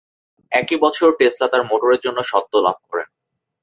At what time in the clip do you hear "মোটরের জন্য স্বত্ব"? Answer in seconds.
1.63-2.53